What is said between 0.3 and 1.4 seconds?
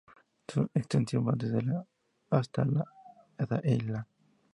Su extensión va